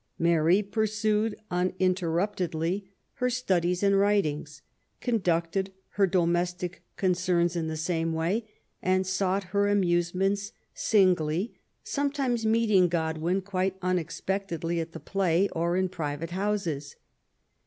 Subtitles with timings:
[0.17, 4.63] Mary pursued uninterruptedly her studies and writings,
[4.99, 8.49] conducted her domestic concerns in the same way,
[8.81, 11.53] and sought her amusements singly,
[11.83, 16.95] sometimes meeting Oodwin quite unexpectedly at the play or in private houses.